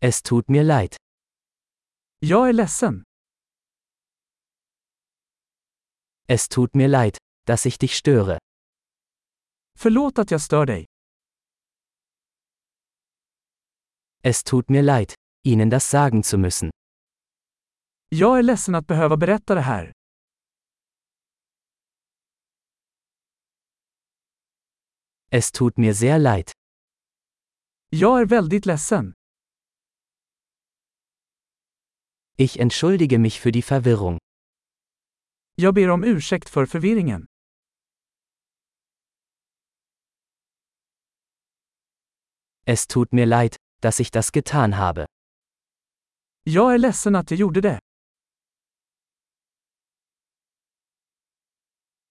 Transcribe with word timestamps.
Es 0.00 0.22
tut 0.22 0.48
mir 0.48 0.64
leid. 0.64 0.96
Jag 2.18 2.48
är 2.48 2.52
ledsen. 2.52 3.02
Es 6.28 6.48
tut 6.48 6.74
mir 6.74 6.88
leid, 6.88 7.16
dass 7.46 7.66
ich 7.66 7.78
dich 7.78 7.94
störe. 7.94 8.38
Förlåt 9.78 10.18
att 10.18 10.30
jag 10.30 10.40
stör 10.40 10.66
dig. 10.66 10.86
Es 14.22 14.42
tut 14.44 14.68
mir 14.68 14.82
leid, 14.82 15.12
Ihnen 15.44 15.70
das 15.70 15.84
sagen 15.90 16.22
zu 16.22 16.38
müssen. 16.38 16.70
Jag 18.08 18.38
är 18.38 18.42
ledsen 18.42 18.74
att 18.74 18.86
behöva 18.86 19.16
berätta 19.16 19.54
det 19.54 19.60
här. 19.60 19.92
Es 25.30 25.52
tut 25.52 25.76
mir 25.76 25.92
sehr 25.92 26.18
leid. 26.18 26.50
Jag 27.90 28.20
är 28.20 28.26
väldigt 28.26 28.66
ledsen. 28.66 29.17
Ich 32.40 32.60
entschuldige 32.60 33.18
mich 33.18 33.40
für 33.40 33.50
die 33.50 33.62
Verwirrung. 33.62 34.18
Jag 35.56 35.74
ber 35.74 35.90
om 35.90 36.04
ursäkt 36.04 36.48
för 36.48 36.66
förvirringen. 36.66 37.26
Es 42.64 42.86
tut 42.86 43.12
mir 43.12 43.26
leid, 43.26 43.56
dass 43.80 44.00
ich 44.00 44.10
das 44.10 44.30
getan 44.32 44.72
habe. 44.72 45.06
Jag 46.44 46.74
är 46.74 46.78
ledsen 46.78 47.16
att 47.16 47.30
jag 47.30 47.40
gjorde 47.40 47.60
det. 47.60 47.78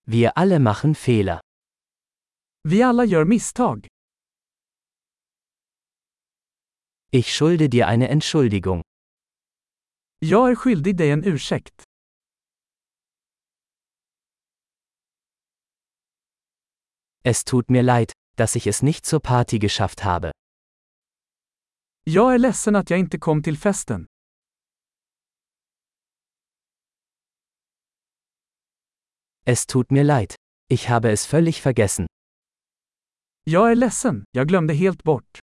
Wir 0.04 0.30
alle 0.30 0.60
machen 0.60 0.96
Fehler. 0.96 1.40
Vi 2.64 2.84
alla 2.84 3.06
gör 3.06 3.26
misstag. 3.26 3.88
Ich 7.12 7.28
schulde 7.28 7.68
dir 7.70 7.88
eine 7.88 8.08
Entschuldigung. 8.08 8.87
Jag 10.20 10.52
är 10.52 10.56
skyldig 10.56 10.98
dig 10.98 11.12
en 11.12 11.24
ursäkt. 11.26 11.84
Es 17.24 17.44
tut 17.44 17.70
mir 17.70 17.84
leid, 17.84 18.12
dass 18.38 18.56
ich 18.56 18.68
es 18.68 18.82
nicht 18.82 19.06
zur 19.06 19.20
Party 19.20 19.60
geschafft 19.60 20.00
habe. 20.00 20.32
Jag 22.04 22.34
är 22.34 22.38
ledsen 22.38 22.76
att 22.76 22.90
jag 22.90 23.00
inte 23.00 23.18
kom 23.20 23.44
till 23.44 23.58
festen. 23.58 24.06
Es 29.46 29.66
tut 29.66 29.92
mir 29.92 30.04
leid. 30.04 30.36
Ich 30.70 30.90
habe 30.90 31.12
es 31.12 31.34
völlig 31.34 31.64
vergessen. 31.64 32.08
Jag 33.44 33.72
är 33.72 33.76
ledsen, 33.76 34.24
jag 34.32 34.48
glömde 34.48 34.74
helt 34.74 35.04
bort. 35.04 35.40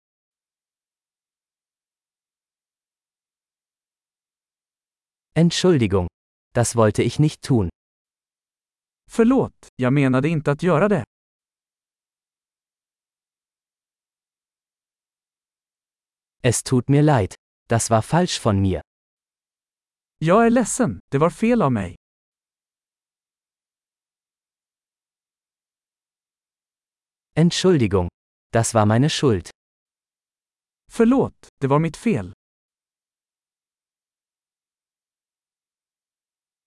Entschuldigung. 5.36 6.08
Das 6.54 6.76
wollte 6.76 7.04
ich 7.04 7.20
nicht 7.20 7.42
tun. 7.42 7.70
Förlåt, 9.10 9.68
jag 9.76 9.94
menade 9.94 10.30
inte 10.30 10.52
att 10.52 10.64
göra 10.64 10.88
det. 10.88 11.04
Es 16.44 16.64
tut 16.64 16.90
mir 16.90 17.02
leid. 17.02 17.36
Das 17.70 17.90
war 17.90 18.02
falsch 18.02 18.46
von 18.46 18.62
mir. 18.62 18.82
Jag 20.18 20.46
är 20.46 20.50
ledsen, 20.50 21.00
det 21.12 21.18
var 21.18 21.30
fel 21.30 21.62
av 21.62 21.72
mig. 21.72 21.96
Entschuldigung. 27.36 28.10
Das 28.52 28.74
war 28.74 28.86
meine 28.86 29.10
Schuld. 29.10 29.50
Förlåt, 30.92 31.48
det 31.62 31.68
var 31.68 31.80
mitt 31.80 31.98
fel. 31.98 32.34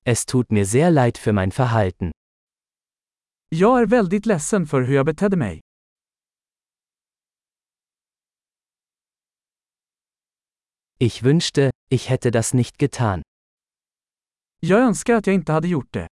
Es 0.09 0.25
tut 0.25 0.53
mir 0.53 0.65
sehr 0.65 0.91
leid 0.93 1.19
für 1.19 1.33
mein 1.33 1.51
Verhalten. 1.51 2.13
Jag 3.49 3.81
är 3.81 3.87
väldigt 3.87 4.27
ledsen 4.27 4.67
för 4.67 4.83
hur 4.83 4.95
jag 4.95 5.07
betedde 5.07 5.37
mig. 5.37 5.61
Ich 10.99 11.23
wünschte, 11.23 11.71
ich 11.91 12.07
hätte 12.09 12.31
das 12.31 12.55
nicht 12.55 12.83
getan. 12.83 13.23
Jag 14.61 14.81
önskar 14.81 15.15
att 15.15 15.27
jag 15.27 15.35
inte 15.35 15.53
hade 15.53 15.69
gjort 15.69 15.93
det. 15.93 16.09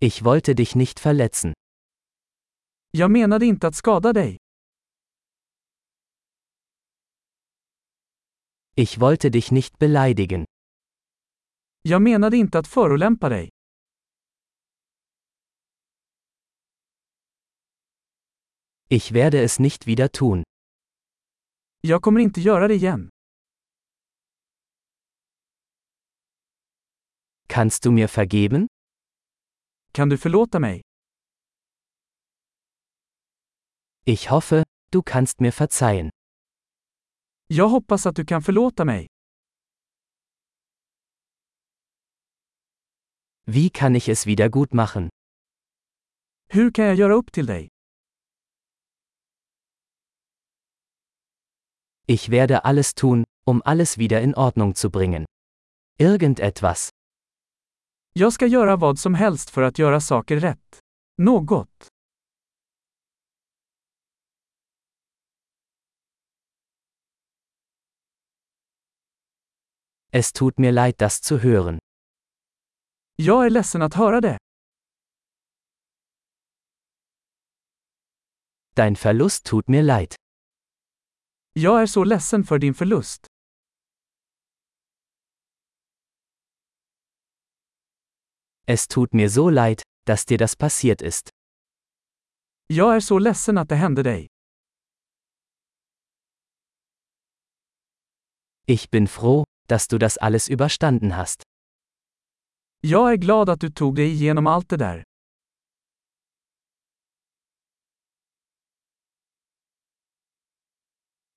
Ich 0.00 0.22
wollte 0.22 0.54
dich 0.54 0.74
nicht 0.74 1.06
verletzen. 1.06 1.52
Jag 2.90 3.10
menade 3.10 3.46
inte 3.46 3.68
att 3.68 3.74
skada 3.74 4.12
dig. 4.12 4.36
Ich 8.76 9.00
wollte 9.00 9.30
dich 9.30 9.50
nicht 9.50 9.78
beleidigen. 9.78 10.44
Jag 11.82 12.02
menade 12.02 12.36
inte 12.36 12.58
att 12.58 12.66
förolämpa 12.66 13.28
dig. 13.28 13.48
Ich 18.88 19.12
werde 19.12 19.42
es 19.42 19.58
nicht 19.58 19.86
wieder 19.86 20.08
tun. 20.08 20.42
Jag 21.80 22.02
kommer 22.02 22.20
inte 22.20 22.40
göra 22.40 22.68
det 22.68 22.74
igen. 22.74 23.08
Kannst 27.48 27.82
du 27.82 27.90
mir 27.90 28.08
vergeben? 28.08 28.66
Kan 29.92 30.08
du 30.08 30.18
förlåta 30.18 30.58
mig? 30.60 30.82
Ich 34.04 34.30
hoffe, 34.30 34.64
du 34.90 35.02
kannst 35.02 35.40
mir 35.40 35.52
verzeihen. 35.52 36.10
Jag 37.52 37.68
hoppas 37.68 38.06
att 38.06 38.16
du 38.16 38.24
kan 38.24 38.42
förlåta 38.42 38.84
mig. 38.84 39.06
Wie 43.46 43.68
kann 43.70 43.96
ich 43.96 44.08
es 44.08 44.26
wieder 44.26 44.48
gut 44.48 44.72
machen? 44.72 45.08
Hur 46.48 46.70
kan 46.70 46.84
jag 46.84 46.94
göra 46.94 47.14
upp 47.14 47.32
till 47.32 47.46
dig? 47.46 47.68
Ich 52.06 52.28
werde 52.28 52.58
alles 52.58 52.94
tun, 52.94 53.24
um 53.46 53.62
alles 53.64 53.98
wieder 53.98 54.20
in 54.20 54.34
Ordnung 54.34 54.74
zu 54.74 54.90
bringen. 54.90 55.24
Irgendetwas. 55.98 56.90
Jag 58.12 58.32
ska 58.32 58.46
göra 58.46 58.76
vad 58.76 58.98
som 58.98 59.14
helst 59.14 59.50
för 59.50 59.62
att 59.62 59.78
göra 59.78 60.00
saker 60.00 60.40
rätt. 60.40 60.78
Något. 61.18 61.89
Es 70.12 70.32
tut 70.32 70.58
mir 70.58 70.72
leid, 70.72 70.94
das 70.98 71.20
zu 71.20 71.38
hören. 71.38 71.78
Jag 73.16 73.46
är 73.46 73.50
ledsen 73.50 73.82
att 73.82 73.94
höra 73.94 74.20
det. 74.20 74.38
Dein 78.74 78.94
Verlust 78.94 79.44
tut 79.44 79.68
mir 79.68 79.82
leid. 79.82 80.14
Jag 81.52 81.82
är 81.82 81.86
så 81.86 82.04
ledsen 82.04 82.44
för 82.44 82.58
din 82.58 82.74
förlust. 82.74 83.26
Es 88.66 88.86
tut 88.88 89.12
mir 89.12 89.28
so 89.28 89.50
leid, 89.50 89.82
dass 90.06 90.26
dir 90.26 90.38
das 90.38 90.56
passiert 90.56 91.02
ist. 91.02 91.30
Jag 92.66 92.96
är 92.96 93.00
så 93.00 93.18
ledsen 93.18 93.58
att 93.58 93.68
det 93.68 93.76
hände 93.76 94.02
dig. 94.02 94.26
Ich 98.66 98.90
bin 98.90 99.08
froh, 99.08 99.44
dass 99.70 99.88
du 99.88 99.98
das 99.98 100.18
alles 100.18 100.48
überstanden 100.48 101.16
hast. 101.16 101.42
Jag 102.80 103.12
är 103.12 103.16
glad 103.16 103.48
att 103.48 103.60
du 103.60 103.70
tog 103.70 103.96
dig 103.96 104.10
igenom 104.10 104.46
allt 104.46 104.68
det 104.68 104.76
där. 104.76 105.04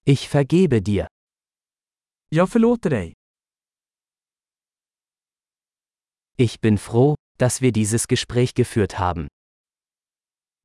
Ich 0.05 0.35
vergebe 0.35 0.79
dir. 0.79 1.07
Jag 2.29 2.49
förlåter 2.51 2.89
dig. 2.89 3.13
Ich 6.37 6.61
bin 6.61 6.77
froh, 6.77 7.15
dass 7.37 7.61
wir 7.61 7.71
dieses 7.71 8.07
Gespräch 8.07 8.53
geführt 8.55 8.93
haben. 8.93 9.27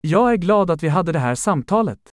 Jag 0.00 0.32
är 0.32 0.36
glad 0.36 0.70
att 0.70 0.82
vi 0.82 0.88
hade 0.88 1.12
det 1.12 1.18
här 1.18 1.34
samtalet. 1.34 2.10